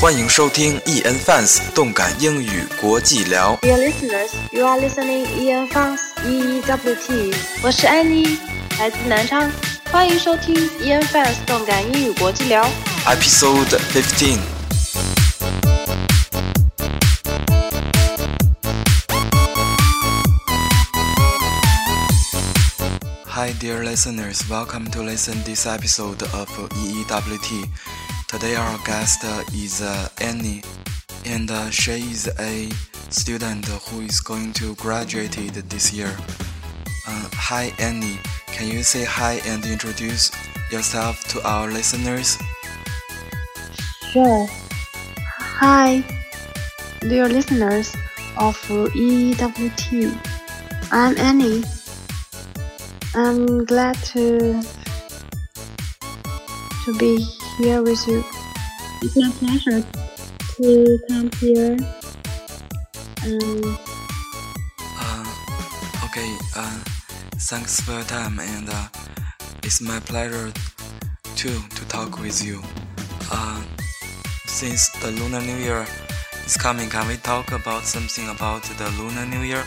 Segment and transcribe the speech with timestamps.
[0.00, 3.56] 欢迎收听 EN Fans 动感英语国际聊。
[3.62, 7.34] Dear listeners, you are listening EN France EEWT。
[7.62, 8.38] 我是安妮，
[8.78, 9.50] 来自南昌，
[9.90, 12.68] 欢迎收听 EN Fans 动感英语国际聊。
[13.06, 14.38] Episode 15.
[23.28, 24.40] Hi, dear listeners.
[24.48, 27.68] Welcome to listen this episode of EEWT.
[28.31, 30.63] Today our guest is uh, Annie,
[31.25, 32.69] and uh, she is a
[33.09, 35.33] student who is going to graduate
[35.67, 36.15] this year.
[37.05, 38.17] Uh, hi, Annie.
[38.47, 40.31] Can you say hi and introduce
[40.71, 42.37] yourself to our listeners?
[44.13, 44.47] Sure.
[45.59, 46.01] Hi,
[47.01, 47.93] dear listeners
[48.37, 48.55] of
[48.95, 50.17] EEWT.
[50.89, 51.65] I'm Annie.
[53.13, 54.63] I'm glad to
[56.85, 57.27] to be
[57.61, 58.23] here with you.
[59.03, 59.85] It's my pleasure
[60.57, 61.77] to come here.
[63.23, 63.77] Um,
[64.97, 65.25] Uh,
[66.05, 66.79] okay, uh,
[67.49, 68.87] thanks for your time, and uh,
[69.63, 70.51] it's my pleasure
[71.35, 72.61] too to talk with you.
[73.31, 73.61] Uh,
[74.47, 75.85] since the Lunar New Year
[76.45, 79.63] is coming, can we talk about something about the Lunar New Year?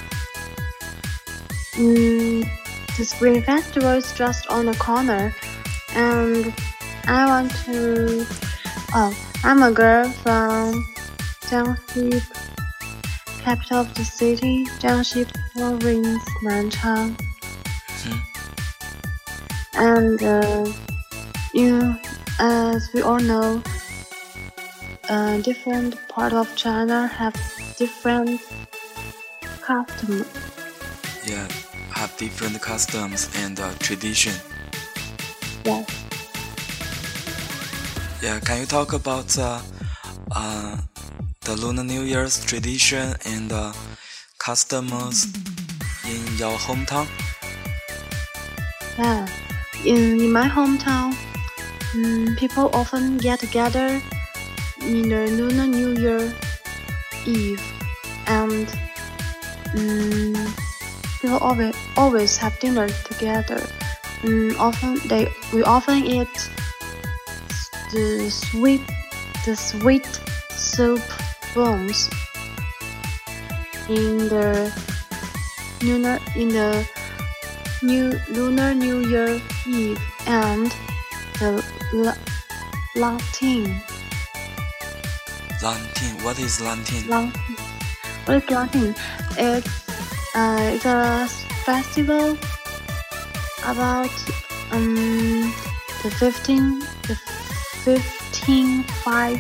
[1.78, 2.42] mm,
[2.96, 5.34] the Spring Festival is just on the corner,
[5.94, 6.52] and
[7.06, 8.27] I want to.
[8.94, 9.12] Oh,
[9.44, 10.84] I'm a girl from
[11.42, 12.22] Jiangxi,
[13.42, 17.20] capital of the city, Jiangxi province, Nanchang.
[18.02, 18.19] Hmm.
[19.74, 20.72] And uh,
[21.52, 21.96] you,
[22.38, 23.62] as we all know,
[25.08, 27.34] uh, different part of China have
[27.77, 28.41] different
[29.61, 30.27] customs.
[31.27, 31.48] Yeah,
[31.91, 34.34] have different customs and uh, tradition.
[35.64, 35.86] Yes.
[35.89, 36.03] Yeah,
[38.25, 39.61] can you talk about uh,
[40.33, 40.77] uh,
[41.44, 43.72] the Lunar New Year's tradition and uh,
[44.39, 45.28] customs
[46.08, 47.07] in your hometown?
[48.96, 49.29] Yeah,
[49.84, 51.13] in, in my hometown,
[51.92, 54.01] mm, people often get together
[54.80, 56.33] in the Lunar New Year
[57.27, 57.61] Eve,
[58.27, 58.67] and
[59.77, 60.33] mm,
[61.20, 63.61] people always always have dinner together.
[64.23, 66.33] Mm, often they we often eat
[67.94, 68.82] the sweet
[69.46, 70.05] the sweet
[70.50, 71.00] soup
[71.55, 72.10] bones
[73.88, 74.66] in the
[75.80, 76.84] lunar in the
[77.83, 80.74] New Lunar New Year Eve and
[81.38, 81.62] the
[81.92, 82.18] la-
[82.96, 83.80] Lantern.
[85.62, 86.14] Lantern.
[86.24, 87.06] What is lantern?
[87.06, 87.56] Lantern.
[88.24, 88.94] What is Lantern?
[89.38, 89.70] It's
[90.34, 91.28] uh, it's a
[91.62, 92.36] festival
[93.62, 94.10] about
[94.72, 95.52] um
[96.02, 97.33] the 15th the
[97.84, 99.39] fifteen five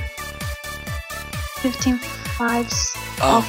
[1.62, 1.98] fifteen
[2.36, 3.38] fives Oh.
[3.38, 3.46] of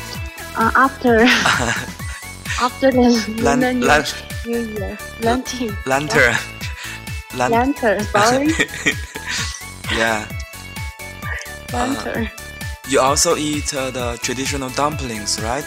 [0.58, 1.20] uh, after
[2.66, 3.10] after the
[3.42, 4.06] Lan- Lunar New, lan-
[4.46, 5.76] New Year Lantern.
[5.86, 6.36] lantern.
[7.36, 8.48] Lan- Lantern, sorry.
[9.98, 10.24] yeah.
[11.74, 12.30] Lantern.
[12.88, 15.66] You also eat uh, the traditional dumplings, right?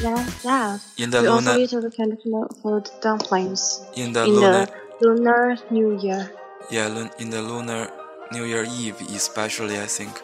[0.00, 0.78] yeah, yeah.
[0.96, 4.66] In the we lunar, also eat the traditional food dumplings in the in lunar,
[5.00, 6.32] the Lunar New Year.
[6.70, 7.90] yeah, in the lunar
[8.32, 10.20] New Year Eve, especially, I think.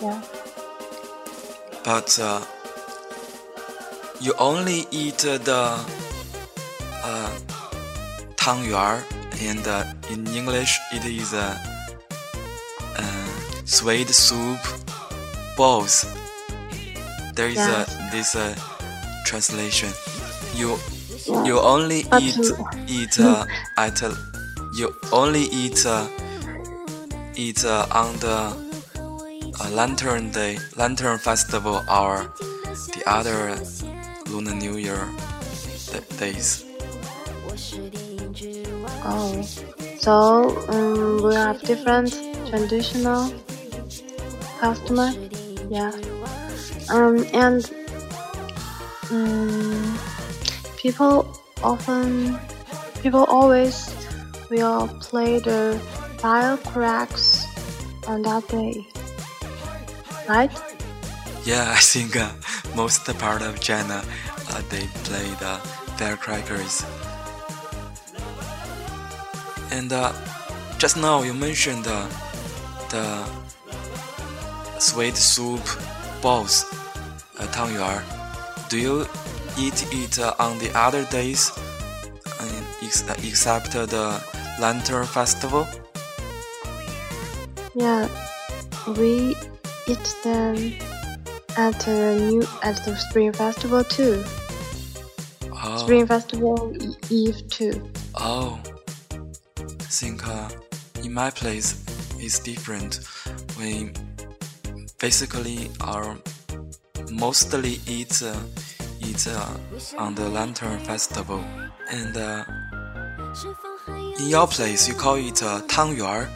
[0.00, 0.20] Yeah.
[1.84, 2.40] But uh,
[4.20, 5.78] you only eat uh, the
[7.04, 7.30] uh,
[8.36, 9.02] tang yuan,
[9.42, 11.58] and uh, in English it is uh,
[12.96, 13.26] uh
[13.64, 14.60] sweet soup
[15.56, 16.06] balls.
[17.34, 18.08] There is uh, yeah.
[18.08, 18.54] a, this uh,
[19.26, 19.90] translation.
[20.54, 20.78] You
[21.26, 21.44] yeah.
[21.44, 22.38] you only eat
[22.86, 23.18] eat
[23.76, 24.02] at
[24.78, 25.84] you only eat
[27.36, 28.54] eat uh, on the
[29.60, 32.32] uh, Lantern Day, Lantern Festival, or
[32.94, 33.56] the other
[34.30, 35.08] Lunar New Year
[36.18, 36.64] days.
[39.06, 39.42] Oh,
[39.98, 40.14] so
[40.68, 42.10] um, we have different
[42.48, 43.32] traditional
[44.58, 45.12] customer.
[45.70, 45.92] Yeah.
[46.90, 47.70] Um, and
[49.10, 49.98] um,
[50.76, 51.26] people
[51.62, 52.38] often,
[53.02, 53.92] people always
[54.50, 55.80] will play the
[56.24, 57.44] firecrackers
[58.08, 58.86] on that day.
[60.26, 60.50] Right?
[61.44, 62.32] Yeah, I think uh,
[62.74, 64.02] most part of China
[64.48, 65.60] uh, they play the
[65.98, 66.82] firecrackers.
[69.70, 70.14] And uh,
[70.78, 72.08] just now you mentioned uh,
[72.88, 73.04] the
[74.78, 75.60] sweet soup
[76.22, 76.64] balls,
[77.38, 78.00] uh, tangyuan.
[78.70, 79.06] Do you
[79.58, 81.52] eat it uh, on the other days,
[82.40, 84.24] uh, ex except the
[84.58, 85.68] Lantern Festival?
[87.76, 88.08] Yeah,
[88.96, 89.34] we
[89.88, 90.74] eat them
[91.56, 94.24] at the new at the spring festival too.
[95.52, 95.76] Oh.
[95.78, 96.72] Spring festival
[97.10, 97.90] eve too.
[98.14, 98.60] Oh,
[99.58, 100.48] I think uh,
[101.02, 101.84] in my place
[102.18, 103.00] it's different.
[103.58, 103.90] We
[105.00, 106.16] basically are
[107.10, 108.38] mostly eat uh,
[109.00, 111.42] eat uh, on the lantern festival,
[111.90, 112.44] and uh,
[114.20, 116.28] in your place you call it uh, tangyuan.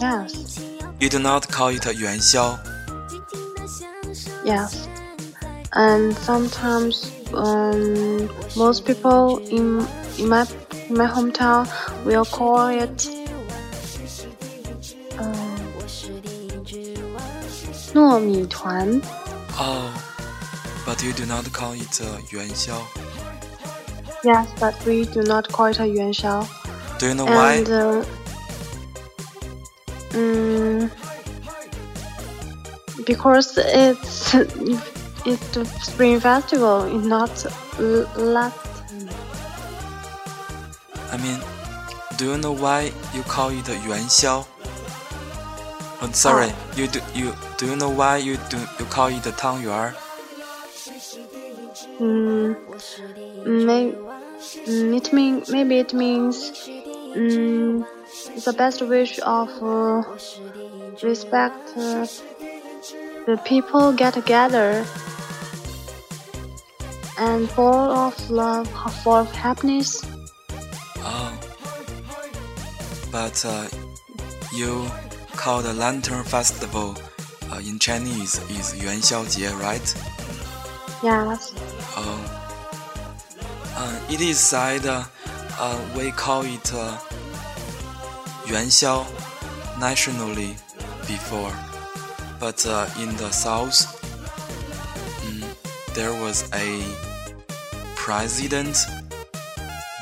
[0.00, 0.58] Yes,
[0.98, 2.58] You do not call it 元宵.
[4.44, 4.88] yes.
[5.72, 9.86] And sometimes um, most people in
[10.18, 10.44] in my
[10.88, 11.68] in my hometown
[12.04, 13.08] will call it
[15.18, 15.60] um,
[17.94, 19.00] 糯米团.
[19.58, 19.90] Oh,
[20.86, 22.74] but you do not call it uh, 元宵.
[24.24, 26.44] Yes, but we do not call it a 元宵.
[26.98, 27.58] Do you know why?
[27.58, 28.04] And uh,
[30.15, 30.91] um,
[33.05, 34.33] because it's
[35.25, 37.45] it's the spring festival, it's not
[38.17, 38.57] last.
[41.11, 41.39] I mean,
[42.17, 44.45] do you know why you call it Yuan Xiao?
[46.01, 46.73] Oh, sorry, oh.
[46.75, 49.93] you do you do you know why you do you call it Tang Yuan?
[51.99, 52.55] Mm,
[53.45, 56.51] may, mm, it mean, maybe it means
[57.15, 57.85] mm,
[58.45, 60.03] the best wish of uh,
[61.03, 62.05] respect uh,
[63.25, 64.85] the people get together
[67.17, 68.67] and full of love
[69.03, 70.03] full of happiness.
[70.99, 71.37] Oh
[73.11, 73.67] but uh,
[74.53, 74.85] you
[75.35, 76.95] call the lantern festival
[77.51, 79.87] uh, in chinese is yuan xiao jie right?
[81.03, 81.53] Yes.
[81.97, 82.35] Oh
[84.09, 85.03] it is said uh,
[85.97, 86.73] we call it
[88.47, 89.05] 元宵
[89.79, 90.55] nationally
[91.07, 91.53] before,
[92.39, 93.77] but uh, in the south,
[95.25, 95.43] mm,
[95.93, 96.67] there was a
[97.95, 98.77] president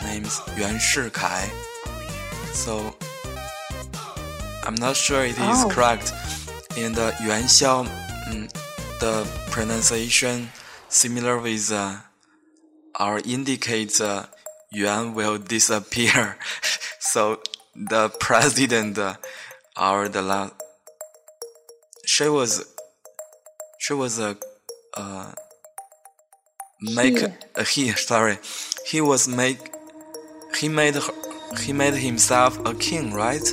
[0.03, 1.49] named Yuan Shikai.
[2.53, 2.95] So
[4.65, 5.69] I'm not sure it is Oh.
[5.69, 6.13] correct.
[6.77, 7.85] In the Yuan Xiao,
[8.29, 8.47] mm,
[8.99, 10.49] the pronunciation
[10.89, 11.97] similar with uh,
[12.95, 14.25] our indicates uh,
[14.71, 16.37] Yuan will disappear.
[16.99, 17.39] so
[17.75, 18.97] the president
[19.79, 20.51] or the la-
[22.05, 22.65] she was
[23.79, 24.37] she was a
[24.95, 25.31] uh,
[26.81, 27.25] make He.
[27.55, 28.37] uh, he sorry
[28.85, 29.59] he was make
[30.59, 31.13] he made her,
[31.61, 33.47] he made himself a king right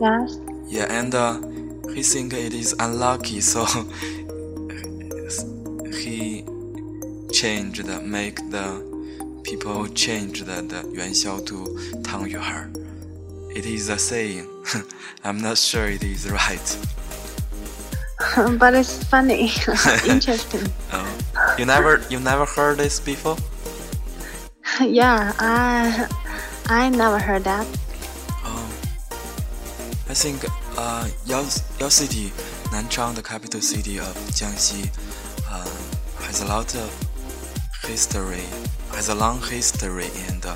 [0.00, 0.38] Yes.
[0.68, 1.40] yeah and uh,
[1.94, 3.64] he think it is unlucky so
[6.02, 6.44] he
[7.32, 8.66] changed the make the
[9.48, 11.14] people change the, the Yuan
[11.46, 12.28] to Tang
[13.56, 14.46] It is a saying.
[15.24, 16.68] I'm not sure it is right.
[18.58, 19.44] but it's funny,
[20.06, 20.70] interesting.
[20.92, 21.54] Oh.
[21.58, 23.36] You never you never heard this before?
[24.80, 26.06] yeah, I
[26.68, 27.66] I never heard that.
[28.44, 28.68] Oh,
[30.10, 30.44] I think
[30.76, 31.44] uh, your
[31.80, 32.32] your city,
[32.72, 34.82] Nanchang, the capital city of Jiangxi,
[35.50, 37.07] uh, has a lot of
[37.88, 38.44] history,
[38.92, 40.54] has a long history, and uh,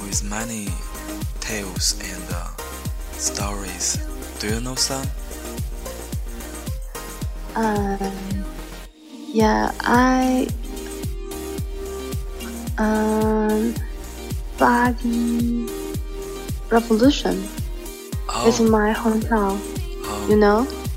[0.00, 0.68] with many
[1.40, 2.48] tales and uh,
[3.12, 3.98] stories.
[4.40, 5.06] Do you know some?
[7.54, 8.44] Um,
[9.32, 10.48] yeah, I
[12.78, 13.74] um,
[14.56, 15.68] Body
[16.70, 17.36] Revolution
[18.46, 19.60] is Oh, in my hometown.
[20.28, 20.87] You oh, know,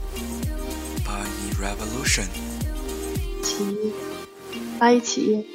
[4.81, 5.45] 发一起，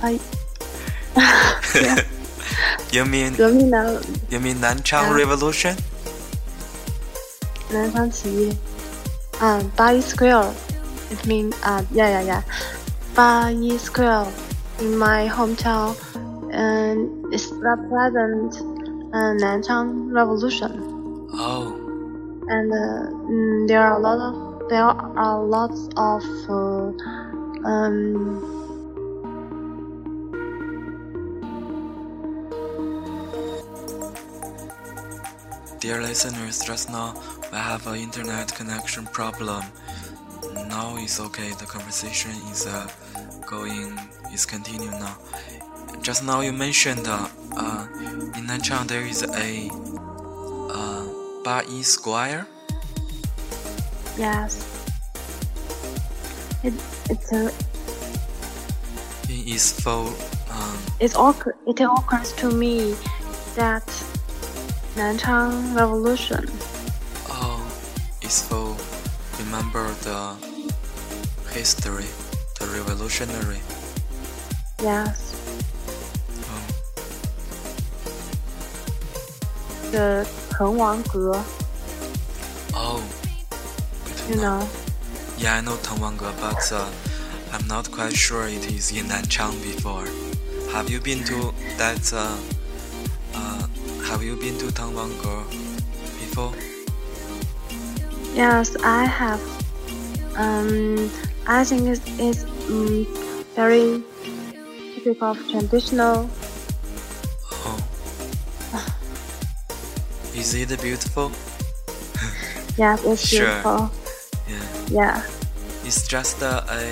[0.00, 0.20] 发一
[2.90, 3.86] ，you mean 革命南
[4.30, 5.76] ？You mean 南昌 revolution？
[7.70, 8.56] 南昌起义。
[9.38, 11.52] 啊，Ba Yi Square，it mean
[14.80, 15.94] in my hometown
[16.50, 18.66] and it represent uh,
[19.12, 20.72] 嗯南昌 revolution。
[21.38, 21.72] Oh.
[22.48, 27.21] And uh, mm, there are a lot of there are lots of uh,
[27.64, 28.62] um,
[35.80, 37.12] Dear listeners, just now
[37.50, 39.64] we have an internet connection problem.
[40.68, 41.50] Now it's okay.
[41.58, 42.86] The conversation is uh,
[43.46, 43.98] going
[44.32, 45.18] is continuing now.
[46.00, 47.86] Just now you mentioned uh, uh,
[48.36, 49.70] in Nanchang there is a
[50.70, 51.04] uh,
[51.42, 52.46] Ba Yi Square.
[54.16, 54.68] yes.
[56.62, 56.74] It
[57.09, 57.51] it's a
[59.29, 60.07] It is for
[60.51, 62.95] um, it's occur it occurs to me
[63.55, 63.85] that
[64.95, 66.47] Nanchang Revolution
[68.27, 68.75] peaceful.
[69.39, 70.35] Remember the
[71.53, 72.03] history,
[72.59, 73.61] the revolutionary.
[74.81, 75.33] Yes.
[76.43, 76.67] Oh,
[79.91, 81.41] The 滕王阁,
[82.73, 83.01] oh.
[84.03, 84.80] good to you know.
[85.42, 86.88] Yeah, I know Tengwangge, but uh,
[87.52, 90.06] I'm not quite sure it is in Nanchang before.
[90.70, 92.12] Have you been to that?
[92.12, 92.36] Uh,
[93.34, 93.66] uh,
[94.06, 95.50] have you been to Tengwangge
[96.20, 96.52] before?
[98.36, 99.40] Yes, I have.
[100.36, 101.10] Um,
[101.48, 103.04] I think it's, it's um,
[103.56, 104.00] very
[104.94, 106.30] typical of traditional.
[107.66, 107.84] Oh.
[110.36, 111.32] Is it beautiful?
[112.78, 113.40] Yes, it's Sure.
[113.40, 114.01] beautiful.
[114.92, 115.22] Yeah.
[115.84, 116.82] It's just uh, a,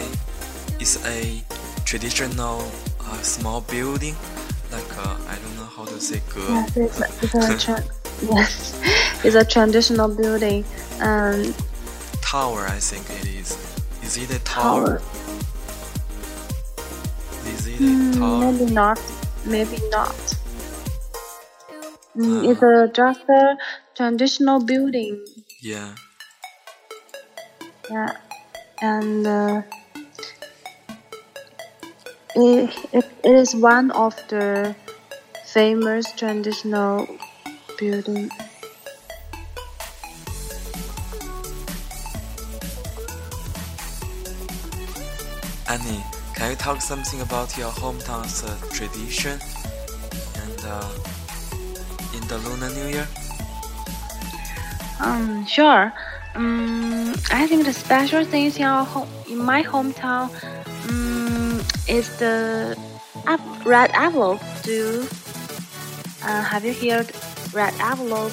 [0.81, 1.43] it's a
[1.85, 2.63] traditional
[3.01, 4.17] uh, small building,
[4.73, 6.41] like uh, I don't know how to say 阁.
[6.49, 7.85] Yes, it's a, it's a tra-
[8.23, 8.81] yes,
[9.25, 10.65] it's a traditional building.
[11.01, 11.55] Um,
[12.23, 13.57] Tower, I think it is.
[14.03, 14.99] Is it a tower?
[14.99, 15.03] tower.
[17.47, 18.53] Is it a Mm, tower?
[18.53, 18.99] maybe not.
[19.45, 20.17] Maybe not.
[22.17, 22.51] Mm, Ah.
[22.51, 23.57] it's a just a
[23.97, 25.25] traditional building.
[25.61, 25.95] Yeah.
[27.91, 28.17] Yeah,
[28.83, 29.63] and uh,
[32.37, 34.77] it, it, it is one of the
[35.47, 37.09] famous traditional
[37.81, 38.31] building.
[45.69, 46.05] Annie,
[46.37, 49.41] can you talk something about your hometown's uh, tradition
[50.37, 50.89] and uh,
[52.15, 53.09] in the Lunar New Year?
[55.01, 55.93] Um, sure.
[56.35, 60.31] Um, I think the special things in our home, in my hometown,
[60.89, 62.77] um, is the
[63.65, 64.41] red envelope.
[64.63, 65.07] Do
[66.23, 67.11] uh, have you heard
[67.53, 68.33] red envelope?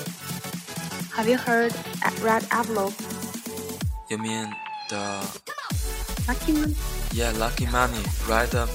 [1.16, 1.74] Have you heard
[2.22, 2.94] red envelope?
[4.10, 4.56] You mean
[4.90, 5.26] the
[6.28, 6.76] Lucky man?
[7.14, 8.68] yeah lucky money Red uh,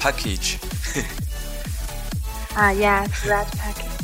[0.00, 0.58] package?
[2.58, 4.00] Ah, yes, red package.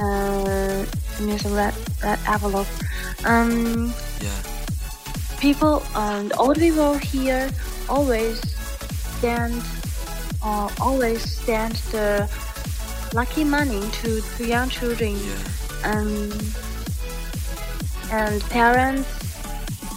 [0.00, 2.66] Uh, it means red red envelope.
[3.24, 4.30] Um, yeah.
[5.38, 7.50] people, um, the old people here
[7.88, 8.40] always
[9.18, 9.62] stand,
[10.42, 12.28] uh, always stand the
[13.14, 15.16] lucky money to, to young children.
[15.16, 15.90] Yeah.
[15.90, 16.32] Um,
[18.10, 19.22] and parents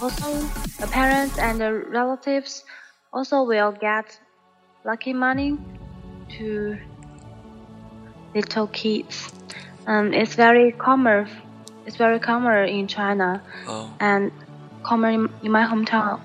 [0.01, 0.41] also,
[0.79, 2.63] the parents and the relatives
[3.13, 4.20] also will get
[4.84, 5.58] lucky money
[6.38, 6.77] to
[8.34, 9.32] little kids.
[9.88, 11.27] Um, it's very common.
[11.86, 13.89] It's very common in China Oh.
[14.00, 14.32] and
[14.84, 16.20] common in, in my hometown.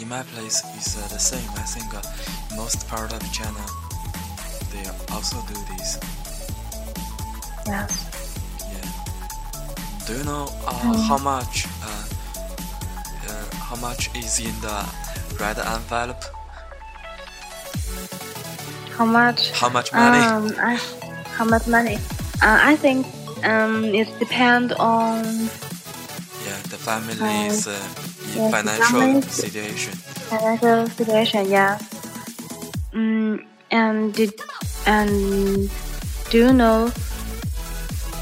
[0.00, 1.48] In my place, it's uh, the same.
[1.56, 2.02] I think uh,
[2.56, 3.58] most part of China,
[4.72, 5.98] they also do this.
[7.66, 7.92] Yes.
[8.72, 10.06] Yeah.
[10.06, 11.08] Do you know uh, Mm.
[11.08, 12.04] how much uh,
[13.28, 14.78] uh, how much is in the
[15.40, 16.22] red envelope?
[18.96, 19.50] How much?
[19.52, 20.22] How much money?
[20.24, 20.74] Um, I,
[21.36, 21.98] how much money?
[22.40, 23.06] Uh, I think
[23.44, 25.24] um, it depends on
[26.46, 27.72] yeah, the family's uh,
[28.34, 29.92] yeah, the financial family's- situation.
[30.30, 31.50] financial situation.
[31.50, 31.78] Yeah.
[32.94, 34.32] Mm, and did
[34.86, 35.68] and
[36.30, 36.90] do you know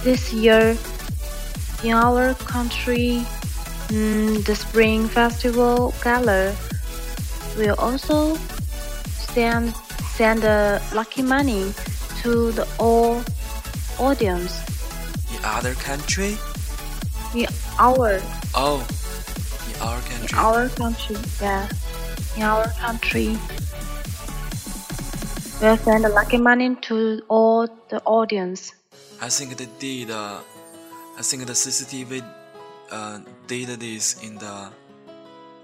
[0.03, 0.77] this year
[1.85, 3.23] in our country
[3.89, 6.55] mm, the Spring Festival Gala
[7.57, 8.35] will also
[9.35, 9.75] send
[10.17, 11.73] send uh, lucky money
[12.23, 13.23] to the all
[13.99, 14.53] audience
[15.33, 16.37] In other country?
[17.35, 17.47] in
[17.79, 18.21] our
[18.55, 18.81] Oh,
[19.69, 20.39] in our country.
[20.39, 21.17] our country.
[21.41, 21.69] Yeah,
[22.37, 23.37] in our country.
[25.61, 28.73] We'll send lucky money to all the audience.
[29.21, 30.11] I think they did.
[30.11, 30.39] Uh,
[31.19, 32.23] I think the CCTV
[32.93, 34.69] uh, did this in the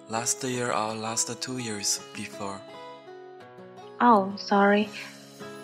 [0.08, 2.58] last year or last two years before.
[4.00, 4.88] Oh, sorry.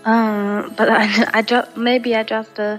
[0.08, 1.04] Um, but I,
[1.38, 2.78] I just maybe I just uh,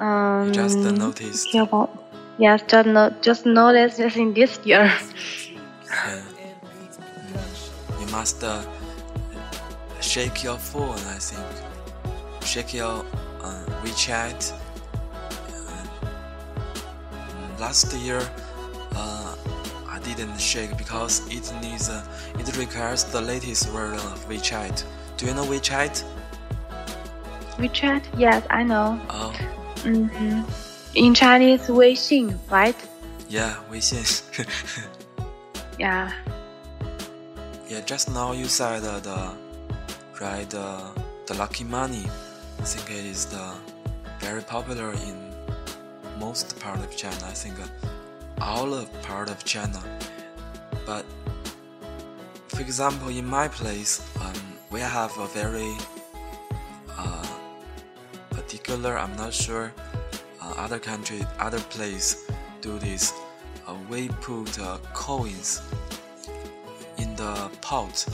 [0.00, 1.52] um Just noticed.
[1.52, 1.90] care about.
[2.38, 4.84] Yes, just no, just noticed this in this year.
[4.84, 6.22] Yeah.
[7.36, 8.00] Mm.
[8.00, 8.62] You must uh,
[10.00, 10.98] shake your phone.
[11.14, 11.46] I think
[12.44, 13.04] shake your
[13.40, 14.52] uh, WeChat.
[14.52, 15.86] Uh,
[17.58, 18.20] last year,
[18.94, 19.34] uh,
[19.88, 21.88] I didn't shake because it needs.
[21.88, 22.02] Uh,
[22.38, 24.84] it requires the latest version of WeChat.
[25.16, 26.04] Do you know WeChat?
[27.56, 28.02] WeChat?
[28.16, 29.00] Yes, I know.
[29.10, 29.32] Oh.
[29.76, 30.42] Mm-hmm.
[30.94, 32.76] In Chinese, Weixin, right?
[33.28, 34.06] Yeah, Weixin.
[35.78, 36.12] yeah.
[37.68, 39.34] Yeah, just now you said uh, the
[40.20, 40.90] right uh,
[41.26, 42.06] the lucky money.
[42.58, 43.52] I think it is the
[44.20, 45.32] very popular in
[46.18, 47.18] most part of China.
[47.24, 47.66] I think uh,
[48.40, 49.82] all of part of China.
[50.84, 51.04] But
[52.48, 54.34] for example, in my place, um,
[54.70, 55.76] we have a very
[58.66, 58.98] particular.
[58.98, 59.72] I'm not sure.
[60.42, 62.28] Uh, other country, other place
[62.60, 63.12] do this.
[63.66, 65.62] Uh, we put uh, coins
[66.98, 68.06] in the pot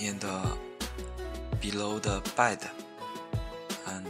[0.00, 0.24] and
[1.60, 2.58] below the bed,
[3.86, 4.04] and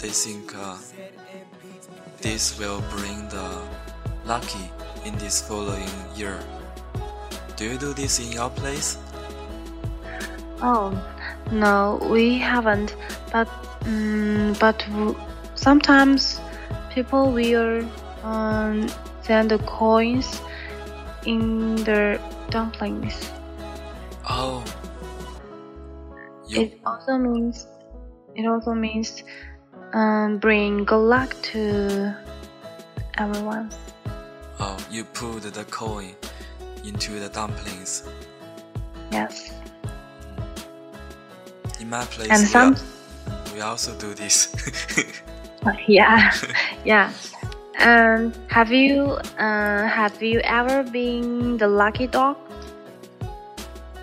[0.00, 0.76] they think uh,
[2.22, 3.62] this will bring the
[4.24, 4.70] lucky
[5.04, 6.38] in this following year.
[7.56, 8.96] Do you do this in your place?
[10.62, 10.96] Oh,
[11.52, 12.96] no, we haven't.
[13.30, 13.48] But
[13.86, 14.84] um, but
[15.54, 16.40] sometimes
[16.90, 17.88] people will
[18.22, 18.88] um,
[19.22, 20.40] send the coins
[21.24, 23.30] in the dumplings.
[24.28, 24.64] Oh.
[26.48, 26.62] You...
[26.62, 27.66] It also means
[28.34, 29.22] it also means
[29.92, 32.14] um, bring good luck to
[33.18, 33.70] everyone.
[34.58, 36.14] Oh, you put the coin
[36.84, 38.08] into the dumplings.
[39.10, 39.52] Yes.
[41.80, 42.76] In my place, and some...
[43.56, 44.54] we, also do this.
[45.88, 46.32] yeah,
[46.84, 47.12] yeah.
[47.80, 52.36] Um, have you uh, have you ever been the lucky dog?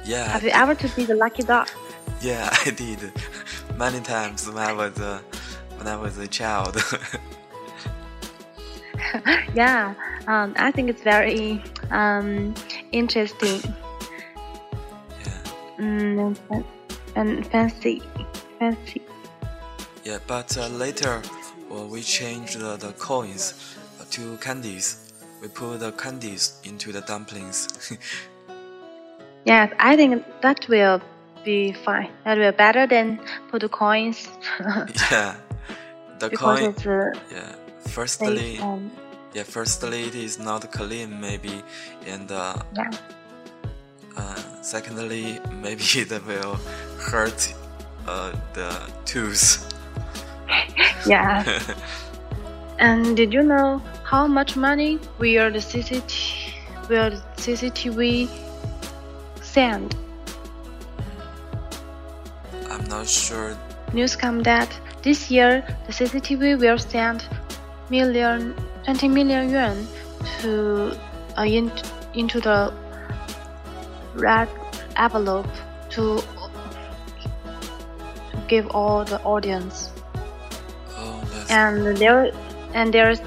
[0.05, 0.27] Yeah.
[0.27, 1.69] Have you ever to be the lucky dog?
[2.21, 3.11] Yeah, I did
[3.77, 5.21] many times when I was a
[5.77, 6.75] when I was a child.
[9.53, 9.93] yeah,
[10.27, 12.55] um, I think it's very um,
[12.91, 13.61] interesting.
[15.19, 15.37] Yeah.
[15.79, 16.65] Mm,
[17.15, 18.01] and fancy,
[18.59, 19.01] fancy.
[20.03, 21.21] Yeah, but uh, later,
[21.69, 23.75] well, we changed the, the coins
[24.11, 25.11] to candies.
[25.41, 27.97] We put the candies into the dumplings.
[29.45, 31.01] yes, I think that will
[31.43, 32.09] be fine.
[32.25, 33.19] That will be better than
[33.49, 34.27] put the coins.
[35.11, 35.35] yeah,
[36.19, 36.93] the because coin.
[36.93, 37.55] Uh, yeah,
[37.87, 38.59] firstly,
[39.33, 41.63] yeah, firstly it is not clean maybe,
[42.05, 42.89] and uh, yeah.
[44.15, 46.55] Uh, secondly, maybe that will
[46.99, 47.53] hurt
[48.07, 48.69] uh, the
[49.05, 49.72] tooth.
[51.05, 51.61] Yeah.
[52.79, 56.53] and did you know how much money will the CCTV,
[56.89, 58.29] will the CCTV
[59.41, 59.95] send?
[62.69, 63.57] I'm not sure.
[63.93, 64.69] News come that
[65.03, 67.27] this year the CCTV will send
[67.89, 69.87] million 20 million yuan
[70.41, 70.97] to
[71.37, 71.71] uh, in,
[72.13, 72.73] into the
[74.15, 74.49] red
[74.97, 75.47] envelope
[75.89, 76.21] to
[78.47, 79.91] give all the audience.
[81.53, 82.31] And there
[82.73, 83.21] and there's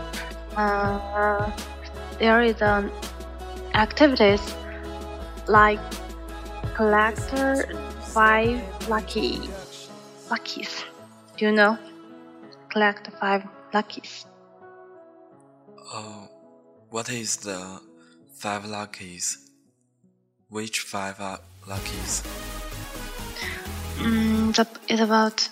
[0.57, 1.51] uh,
[2.19, 2.91] there is an
[3.75, 4.43] activities
[5.47, 5.79] like
[6.75, 7.69] collector
[8.03, 9.39] five lucky
[10.29, 10.85] luckies.
[11.37, 11.79] Do you know?
[12.71, 14.27] Collect five luckies.
[15.95, 16.29] Oh,
[16.91, 17.81] what is the
[18.35, 19.39] five luckies?
[20.49, 22.25] Which five are luckies?
[23.99, 25.49] Mm, it's about.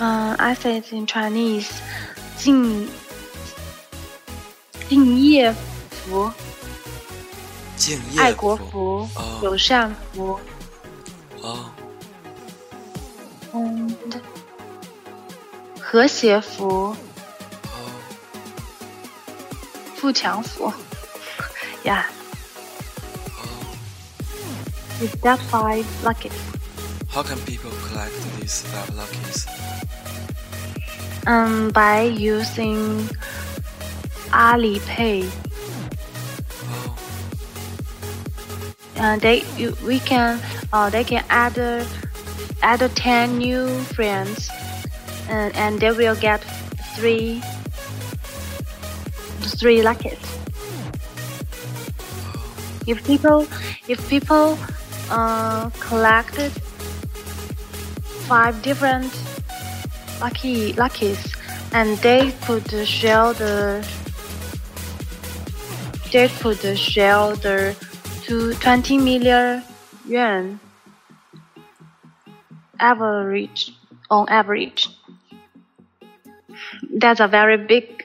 [0.00, 1.70] Uh, I say it in Chinese.
[2.36, 2.88] 敬
[4.88, 5.52] 敬业
[5.90, 6.32] 福，
[7.76, 10.38] 敬业爱国福，哦、友善福。
[11.42, 11.70] 哦。
[13.52, 13.96] 嗯，
[15.80, 16.94] 和谐福。
[19.96, 20.72] 富强福。
[21.82, 22.04] Yeah.
[25.00, 26.30] Is that five lucky?
[27.08, 29.46] How can people collect these five luckies?
[31.26, 33.08] Um, by using
[34.30, 35.28] Alipay.
[36.64, 36.98] Oh.
[38.96, 40.40] Uh, they you, we can
[40.72, 41.84] uh, they can add uh,
[42.62, 43.66] add ten new
[43.96, 44.50] friends,
[45.28, 46.44] and, and they will get
[46.94, 47.42] three
[49.58, 50.18] three luckies.
[52.86, 53.48] If people
[53.88, 54.58] if people
[55.10, 56.52] uh, collected
[58.28, 59.10] five different
[60.20, 61.34] lucky luckies,
[61.72, 63.80] and they could share the
[66.12, 67.74] they could share the
[68.24, 69.62] to 20 million
[70.06, 70.60] yuan
[72.78, 73.72] average
[74.10, 74.88] on average.
[76.92, 78.04] That's a very big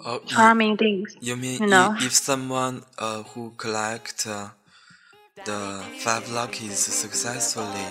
[0.00, 1.06] oh, charming thing.
[1.20, 1.94] You mean you know?
[1.98, 4.48] if, if someone uh, who collect uh,
[5.44, 7.86] the five luckies successfully,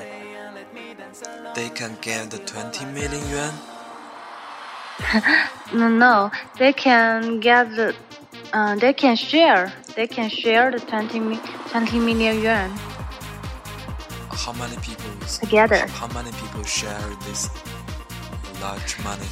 [1.56, 3.54] they can get the 20 million yuan?
[5.74, 7.96] no, no, they can get the,
[8.54, 11.40] uh, they can share, they can share the 20,
[11.70, 12.70] 20 million yuan.
[14.32, 15.86] How many people together?
[15.88, 17.50] How many people share this
[18.62, 19.28] large money?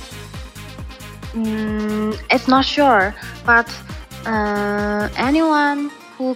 [1.33, 3.67] Mm, it's not sure, but
[4.25, 6.35] uh, anyone who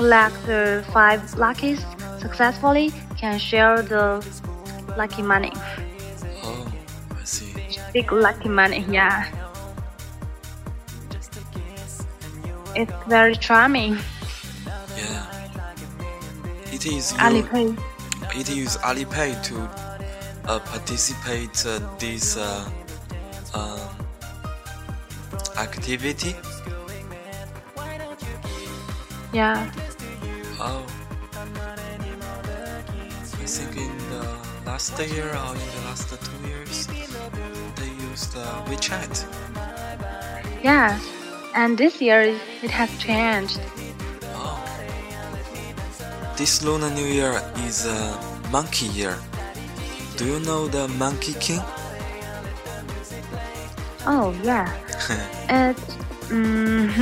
[0.00, 1.84] c- collects the five luckies
[2.18, 4.24] successfully can share the
[4.96, 5.52] lucky money.
[6.42, 6.72] Oh,
[7.20, 7.52] I see.
[7.92, 9.26] Big lucky money, yeah.
[12.74, 13.98] It's very charming.
[14.96, 15.26] Yeah.
[16.72, 17.76] It is Alipay.
[18.36, 19.56] it is Alipay to
[20.48, 22.70] uh, participate uh, this uh,
[23.54, 23.80] um,
[25.58, 26.34] activity.
[29.32, 29.70] Yeah.
[30.62, 30.84] Oh.
[33.32, 34.20] I think in the
[34.66, 36.86] last year or in the last two years,
[37.76, 39.24] they used uh, WeChat.
[40.62, 41.00] Yeah.
[41.54, 43.58] And this year it has changed.
[44.34, 44.60] Oh.
[46.36, 48.20] This Lunar New Year is a
[48.52, 49.16] monkey year.
[50.18, 51.62] Do you know the Monkey King?
[54.06, 54.68] Oh yeah.
[55.48, 55.76] It,
[56.28, 56.92] mm,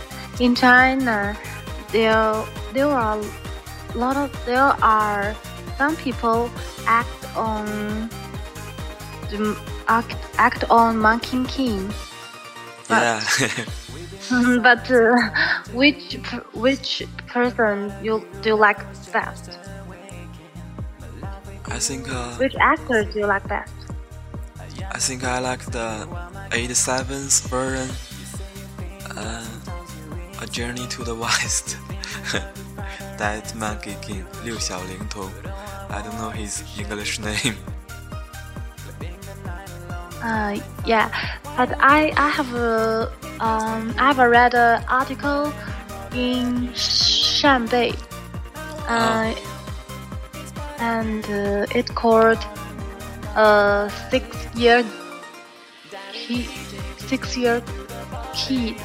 [0.40, 1.34] in China,
[1.90, 2.44] there
[2.76, 5.34] there are a lot of there are
[5.78, 6.50] some people
[6.86, 7.64] act on
[9.30, 9.56] the
[9.88, 11.88] act, act on Monkey King,
[12.88, 13.64] But- yeah.
[14.62, 15.16] but uh,
[15.72, 16.18] which
[16.52, 18.80] which person you do you like
[19.12, 19.58] best?
[21.68, 23.72] I think uh, Which actor do you like best?
[24.92, 26.06] I think I like the
[26.50, 27.88] 87th version.
[29.16, 29.44] Uh,
[30.42, 31.76] a Journey to the West.
[33.17, 35.29] that Monkey King 六小龄童
[35.89, 37.55] I don't know his English name.
[40.23, 41.09] Uh, yeah,
[41.57, 45.51] but I I have a um I have read an article
[46.13, 47.95] in Shanbei,
[48.87, 49.33] uh,
[50.79, 52.37] and uh, it called
[53.35, 54.85] uh six year
[56.13, 56.47] kid
[56.97, 57.61] six year
[58.35, 58.75] kid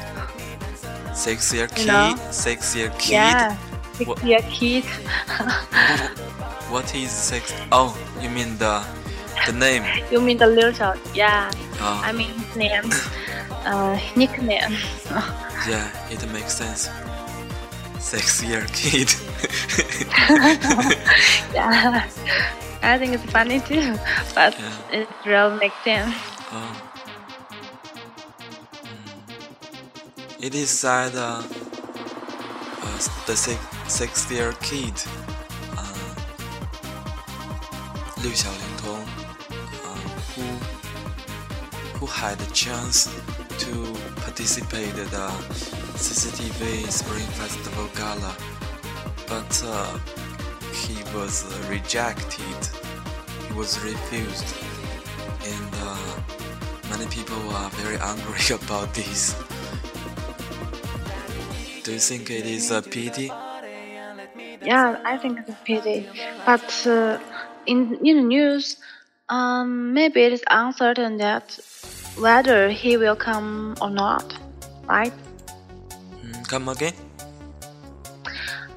[1.13, 1.87] Six year You kid.
[1.87, 2.15] know?
[2.31, 3.11] Six year kid.
[3.11, 3.57] yeah
[4.04, 4.84] six What- kid
[6.72, 7.52] What is six?
[7.70, 8.82] Oh, you mean the
[9.46, 9.84] the name?
[10.10, 12.90] you mean the little child yeah Oh, I mean his name
[13.66, 14.76] uh nickname
[15.68, 16.88] yeah, it makes sense.
[17.98, 19.12] Six year kid.
[21.54, 22.08] yeah
[22.82, 23.94] I think it's funny too
[24.34, 25.00] but Yeah.
[25.00, 26.14] it really makes sense.
[26.50, 26.82] Oh.
[28.82, 30.44] Mm.
[30.46, 31.42] It is said uh,
[32.82, 34.93] uh, the six, six year kid,
[35.77, 35.83] uh,
[38.23, 38.99] 六小龄童,
[39.83, 39.97] uh,
[40.35, 40.43] who
[41.99, 43.09] who had a chance
[43.57, 43.71] to
[44.21, 45.29] participate in the
[45.97, 48.35] CCTV Spring Festival Gala,
[49.27, 49.97] but uh,
[50.73, 52.59] he was uh, rejected.
[53.47, 54.67] He was refused
[55.47, 56.19] and uh,
[56.89, 59.33] many people are very angry about this.
[61.83, 63.31] Do you think it is a pity?
[64.64, 66.08] Yeah, I think it's a pity.
[66.46, 67.18] But uh,
[67.66, 68.76] in in the news,
[69.28, 71.58] um, maybe it is uncertain that
[72.16, 74.34] whether he will come or not,
[74.88, 75.12] right?
[76.22, 76.94] Mm, come again?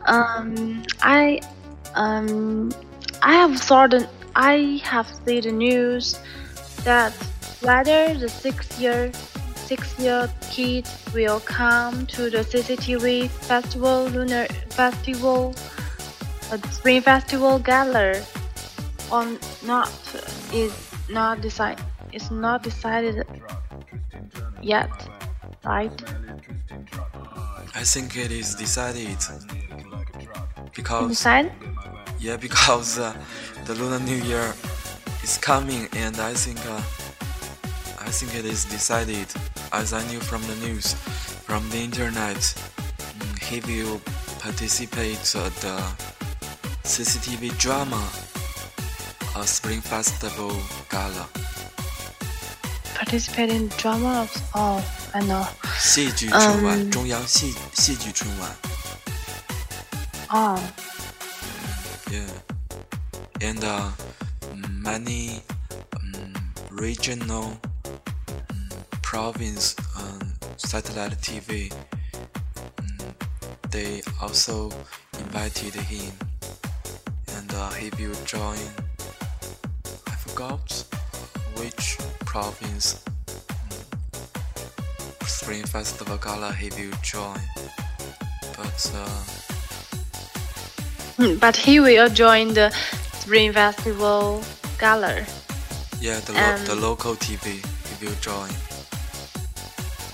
[0.07, 1.41] Um, I
[1.95, 2.71] um,
[3.21, 3.93] I have thought
[4.35, 6.19] I have seen the news
[6.83, 7.13] that
[7.61, 9.11] whether the six year
[9.67, 15.53] six year kids will come to the CCTV festival lunar festival
[16.51, 18.21] uh, spring festival gala
[19.11, 19.25] or
[19.63, 19.91] not
[20.53, 20.73] is
[21.09, 21.79] not decide
[22.13, 23.25] is not decided
[24.61, 24.89] yet,
[25.65, 25.91] right?
[27.75, 29.17] I think it is decided
[30.73, 31.51] because Decide?
[32.19, 33.13] yeah, because uh,
[33.65, 34.53] the Lunar New Year
[35.23, 36.81] is coming, and I think uh,
[37.99, 39.27] I think it is decided,
[39.74, 40.94] as I knew from the news,
[41.46, 42.36] from the internet.
[42.36, 44.00] mm, He will
[44.40, 45.76] participate at the
[46.84, 48.02] CCTV drama,
[49.36, 50.52] a Spring Festival
[50.90, 51.26] Gala.
[52.94, 54.84] Participate in drama of oh
[55.14, 55.46] I know.
[55.78, 58.50] 戏剧春晚，嗯中央戏戏剧春晚
[60.32, 60.58] Oh,
[62.10, 62.28] Yeah,
[63.40, 63.90] and uh,
[64.82, 65.42] many
[65.96, 66.32] um,
[66.70, 67.63] regional um,
[69.15, 70.19] province um,
[70.57, 71.71] satellite TV
[72.79, 73.15] um,
[73.71, 74.69] they also
[75.17, 76.11] invited him,
[77.37, 78.59] and uh, he will join.
[80.11, 80.67] I forgot
[81.55, 83.05] which province
[83.49, 83.79] um,
[85.25, 87.39] Spring Festival Gala he will join,
[88.57, 88.91] but.
[88.93, 89.23] Uh,
[91.15, 92.69] Hmm, but he will join the
[93.13, 94.43] Spring Festival
[94.77, 95.23] Gala.
[96.01, 98.51] Yeah, the, lo- the local TV he will join.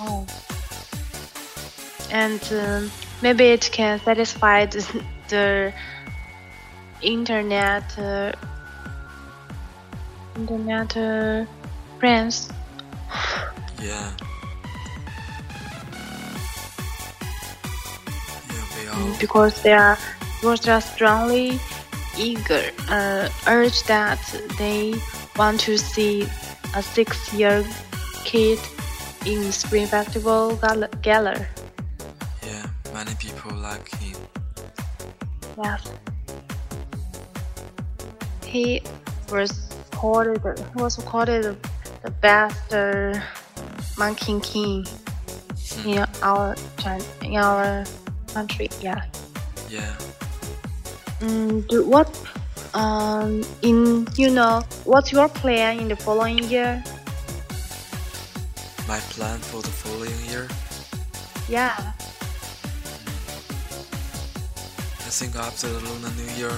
[0.03, 0.25] Oh.
[2.09, 5.73] And um, maybe it can satisfy the, the
[7.01, 8.31] internet uh,
[10.35, 11.45] internet uh,
[11.99, 12.49] friends.
[13.79, 14.11] Yeah.
[18.49, 19.19] Yeah, we all.
[19.19, 19.97] Because they are
[20.41, 21.59] because they are strongly
[22.17, 24.19] eager uh, urge that
[24.57, 24.95] they
[25.37, 26.27] want to see
[26.75, 27.63] a six-year
[28.25, 28.59] kid
[29.25, 30.87] in Spring Festival gala.
[31.01, 31.35] gala.
[32.43, 34.17] Yeah, many people like him.
[35.57, 35.91] Yes.
[38.45, 38.81] He
[39.31, 39.51] was
[39.91, 43.19] called he was called the best uh,
[43.97, 44.85] monkey king
[45.85, 46.55] in our
[47.21, 47.85] in our
[48.33, 48.69] country.
[48.81, 49.05] Yeah.
[49.69, 49.95] Yeah.
[51.19, 52.09] Mm, do what?
[52.73, 56.83] Um, in you know, what's your plan in the following year?
[58.87, 60.47] My plan for the following year,
[61.47, 61.75] Yeah.
[64.99, 66.55] I think after the Lunar New Year,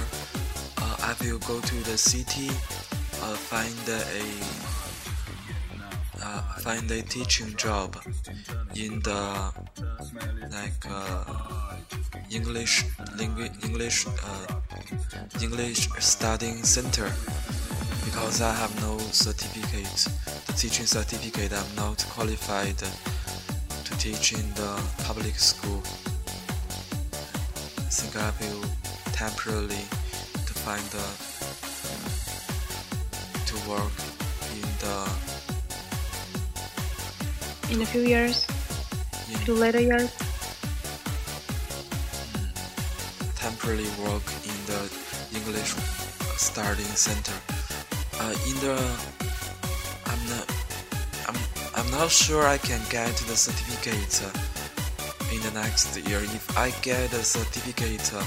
[0.77, 2.49] uh, I will go to the city,
[3.21, 4.03] uh, find a
[6.23, 7.97] uh, find a teaching job
[8.75, 9.51] in the
[10.51, 11.75] like uh,
[12.29, 12.85] English
[13.17, 14.47] language English uh,
[15.41, 17.11] English studying center
[18.05, 20.07] because I have no certificate,
[20.55, 21.51] teaching certificate.
[21.53, 25.81] I'm not qualified to teach in the public school.
[27.77, 28.65] I think I will
[29.11, 29.83] temporarily
[30.47, 31.05] to find the
[33.49, 33.95] to work
[34.57, 34.97] in the
[37.73, 38.45] In a few years,
[39.29, 40.11] in few later years.
[43.35, 44.81] temporarily work in the
[45.35, 45.75] English
[46.37, 47.35] studying center.
[48.19, 49.22] Uh, in the
[51.97, 56.19] not sure I can get the certificate uh, in the next year.
[56.19, 58.19] If I get a certificate uh,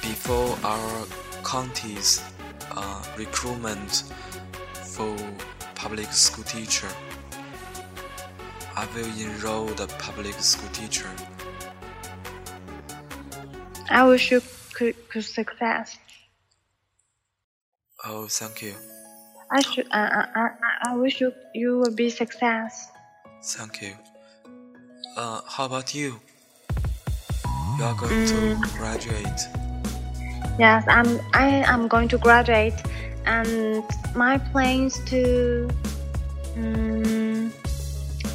[0.00, 1.06] before our
[1.44, 2.22] county's
[2.70, 4.04] uh, recruitment
[4.94, 5.16] for
[5.74, 6.88] public school teacher,
[8.76, 11.10] I will enroll the public school teacher.
[13.90, 14.40] I wish you
[14.72, 15.98] could, could success.
[18.06, 18.74] Oh, thank you.
[19.50, 19.86] I should.
[19.92, 20.48] I, I, I,
[20.92, 22.91] I wish you you will be success.
[23.42, 23.94] Thank you.
[25.16, 26.20] Uh, how about you?
[27.78, 29.40] You are going to graduate.
[30.58, 31.20] Yes, I'm.
[31.34, 32.74] I am going to graduate,
[33.26, 33.82] and
[34.14, 35.68] my plans to
[36.56, 37.52] um,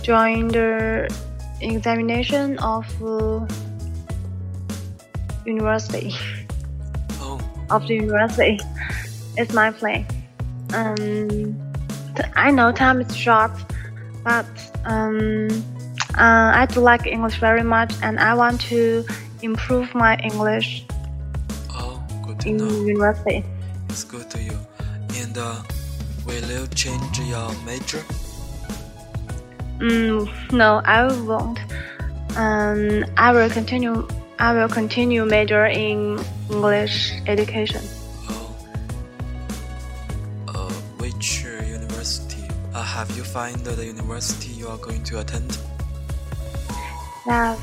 [0.02, 1.08] join the
[1.62, 3.46] examination of uh,
[5.46, 6.14] university
[7.22, 7.40] Oh,
[7.70, 8.60] of the university.
[9.38, 10.06] It's my plan.
[10.74, 11.56] Um,
[12.36, 13.52] I know time is short,
[14.24, 14.46] but
[14.88, 15.48] um,
[16.16, 19.06] uh, I do like English very much, and I want to
[19.42, 20.86] improve my English
[21.72, 22.70] oh, good to in know.
[22.86, 23.44] university.
[23.90, 24.58] It's good to you.
[25.16, 25.62] And uh,
[26.26, 28.02] will you change your major?
[29.80, 31.60] Mm, no, I won't.
[32.36, 34.08] Um, I will continue.
[34.40, 36.20] I will continue major in
[36.50, 37.82] English education.
[42.98, 45.56] Have you found the university you are going to attend?
[47.28, 47.60] Yes.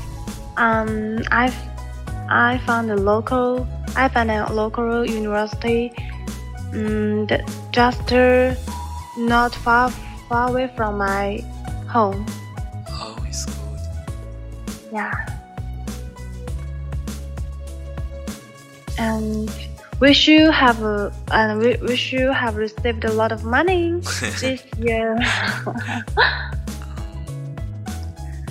[0.55, 1.57] Um, I've
[2.29, 3.67] I found a local.
[3.97, 5.91] I found a local university.
[6.71, 7.27] Um,
[7.73, 8.55] just uh,
[9.17, 9.89] not far
[10.29, 11.43] far away from my
[11.89, 12.25] home.
[12.87, 13.81] Oh, it's good.
[14.93, 15.11] Yeah.
[18.97, 19.51] And
[19.99, 23.91] wish you have a, and we wish you have received a lot of money
[24.41, 25.15] this year.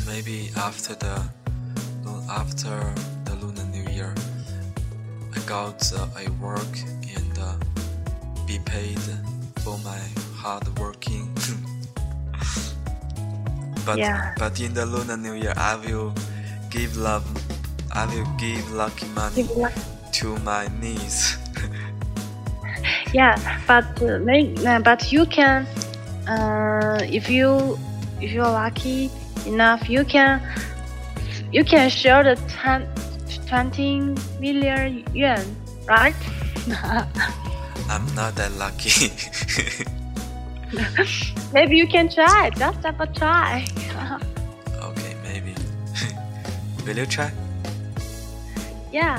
[0.06, 1.22] Maybe after the
[2.30, 4.14] after the Lunar New Year,
[5.34, 6.74] I got uh, a work
[7.16, 7.54] and uh,
[8.46, 8.98] be paid
[9.62, 9.98] for my
[10.36, 11.28] hard working.
[13.86, 14.34] but Yeah.
[14.38, 16.12] but in the Lunar New Year, I will
[16.70, 17.24] give love.
[17.92, 19.46] I will give lucky money.
[20.14, 21.36] To my knees.
[23.12, 23.34] yeah,
[23.66, 25.66] but uh, uh, but you can,
[26.28, 27.78] uh, if you
[28.20, 29.10] if you're lucky
[29.46, 30.40] enough, you can
[31.52, 32.86] you can share the 10,
[33.46, 35.44] 20 million yuan,
[35.88, 36.14] right?
[37.88, 39.12] I'm not that lucky.
[41.52, 42.50] Maybe you can try.
[42.56, 43.64] Just have a try.
[44.82, 45.54] okay, maybe.
[46.84, 47.30] will you try?
[48.94, 49.18] yeah,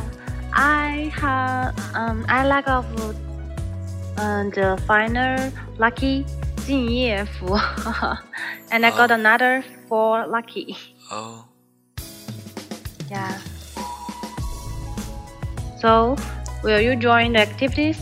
[0.55, 2.85] I have um I like of
[4.19, 6.25] uh, the final lucky
[6.67, 7.57] 敬业福
[8.71, 9.15] and I got Oh.
[9.15, 10.77] another four lucky.
[11.11, 11.45] Oh,
[13.11, 13.39] Yeah.
[15.81, 16.15] So,
[16.63, 17.99] will you join the activities?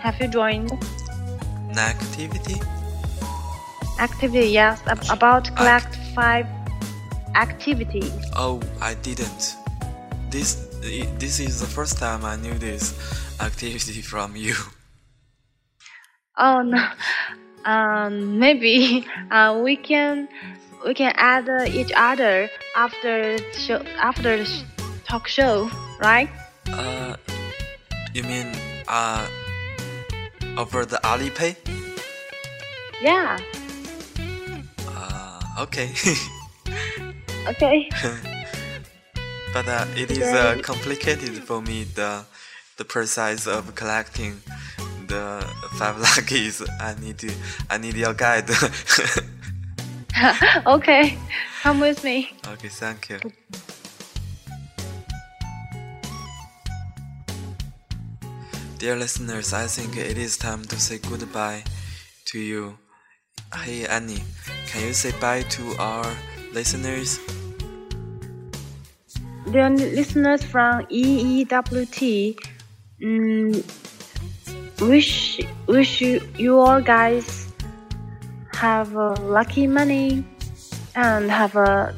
[0.00, 0.70] Have you joined
[1.70, 2.60] an activity?
[3.98, 4.48] activity?
[4.52, 6.46] Yes, ab- about collect five
[7.34, 8.12] activities.
[8.36, 9.56] Oh, I didn't.
[10.29, 10.55] This
[11.17, 12.93] this is the first time I knew this
[13.41, 14.55] activity from you.
[16.37, 16.85] Oh no.
[17.65, 20.29] Um, maybe uh, we can
[20.85, 24.63] we can add uh, each other after show after the sh-
[25.03, 26.29] talk show, right?
[26.71, 27.15] Uh,
[28.13, 28.53] you mean
[28.87, 29.27] uh
[30.57, 31.55] over the Alipay?
[33.01, 33.37] Yeah.
[34.87, 35.89] Uh, okay.
[37.47, 37.89] Okay.
[39.53, 42.25] But uh, it is uh, complicated for me the
[42.77, 44.39] the process of collecting
[45.07, 45.45] the
[45.77, 46.61] five luckies.
[46.79, 47.31] I need to
[47.69, 48.49] I need your guide.
[50.67, 51.17] okay.
[51.63, 52.31] Come with me.
[52.47, 53.19] okay, thank you.
[58.77, 61.63] Dear listeners, I think it is time to say goodbye
[62.25, 62.77] to you.
[63.53, 64.23] Hey Anny,
[64.67, 66.05] can you say bye to our
[66.53, 67.19] listeners?
[69.51, 72.37] Dear listeners from EEWT,
[73.01, 73.51] mm,
[74.81, 77.49] wish wish you, you all guys
[78.53, 80.23] have a lucky money
[80.93, 81.95] and have a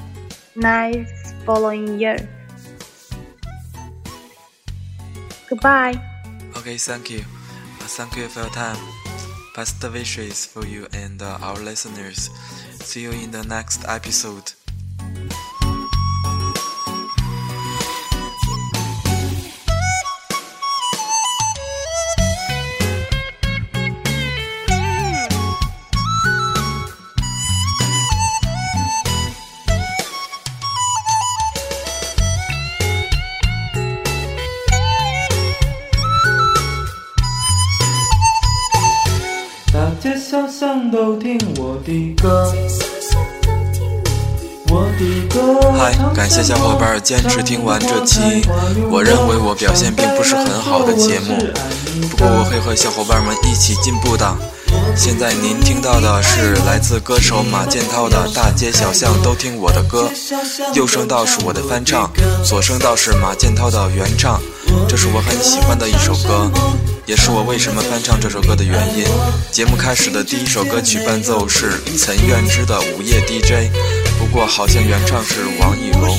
[0.56, 2.16] nice following year.
[5.50, 6.00] Goodbye.
[6.56, 7.20] Okay, thank you.
[7.20, 8.80] Uh, thank you for your time.
[9.56, 12.30] Best wishes for you and uh, our listeners.
[12.80, 14.54] See you in the next episode.
[40.42, 42.52] 小巷都听我的歌，
[44.70, 45.72] 我的歌。
[45.78, 48.20] 嗨，感谢小伙伴坚持听完这期，
[48.90, 51.38] 我认为我表现并不是很好的节目，
[52.10, 54.36] 不过我会和小伙伴们一起进步的。
[54.96, 60.10] 现在您听到的是来自歌手马健涛的《大街小巷都听我的歌》，
[60.74, 62.10] 右声道是我的翻唱，
[62.44, 64.42] 左声道是马健涛的原唱。
[64.90, 66.50] 这是我很喜欢的一首歌，
[67.06, 69.06] 也是我为什么翻唱这首歌的原因。
[69.52, 73.52] 节目开始的第一首歌曲伴奏是岑愿之的《午夜 DJ》，
[74.20, 76.18] 不过好像原唱是王绎龙。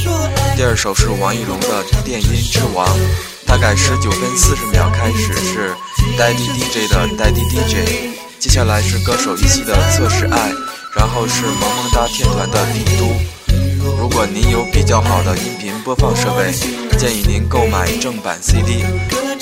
[0.57, 2.87] 第二首是王绎龙的《电音之王》，
[3.47, 5.73] 大概十九分四十秒开始是
[6.19, 10.53] Daddy DJ 的 Daddy DJ，接下来是歌手一期的测试爱，
[10.97, 13.07] 然后是萌萌哒天团的帝都。
[13.99, 16.53] 如果您有比较好的音频播放设备，
[16.99, 18.85] 建议您购买正版 CD。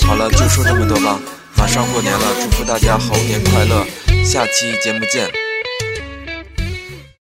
[0.05, 1.19] 好了，就说这么多吧。
[1.57, 3.85] 马上过年了，祝福大家猴年快乐！
[4.25, 5.50] 下期节目见。